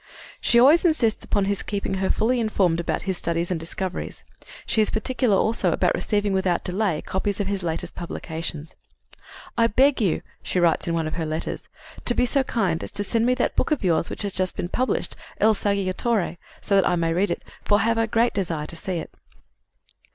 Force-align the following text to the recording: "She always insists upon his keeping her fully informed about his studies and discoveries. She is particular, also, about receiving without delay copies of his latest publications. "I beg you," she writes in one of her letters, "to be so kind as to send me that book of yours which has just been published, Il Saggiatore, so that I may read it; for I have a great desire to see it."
"She 0.41 0.59
always 0.59 0.83
insists 0.83 1.23
upon 1.23 1.45
his 1.45 1.61
keeping 1.61 1.93
her 2.01 2.09
fully 2.09 2.39
informed 2.39 2.79
about 2.79 3.03
his 3.03 3.19
studies 3.19 3.51
and 3.51 3.59
discoveries. 3.59 4.23
She 4.65 4.81
is 4.81 4.89
particular, 4.89 5.35
also, 5.37 5.71
about 5.71 5.93
receiving 5.93 6.33
without 6.33 6.63
delay 6.63 7.03
copies 7.03 7.39
of 7.39 7.45
his 7.45 7.61
latest 7.61 7.93
publications. 7.93 8.73
"I 9.59 9.67
beg 9.67 10.01
you," 10.01 10.23
she 10.41 10.59
writes 10.59 10.87
in 10.87 10.95
one 10.95 11.05
of 11.05 11.17
her 11.17 11.25
letters, 11.27 11.69
"to 12.05 12.15
be 12.15 12.25
so 12.25 12.41
kind 12.43 12.81
as 12.83 12.89
to 12.93 13.03
send 13.03 13.27
me 13.27 13.35
that 13.35 13.55
book 13.55 13.69
of 13.69 13.83
yours 13.83 14.09
which 14.09 14.23
has 14.23 14.33
just 14.33 14.57
been 14.57 14.69
published, 14.69 15.15
Il 15.39 15.53
Saggiatore, 15.53 16.37
so 16.61 16.73
that 16.75 16.89
I 16.89 16.95
may 16.95 17.13
read 17.13 17.29
it; 17.29 17.43
for 17.63 17.77
I 17.77 17.83
have 17.83 17.99
a 17.99 18.07
great 18.07 18.33
desire 18.33 18.65
to 18.65 18.75
see 18.75 18.93
it." 18.97 19.11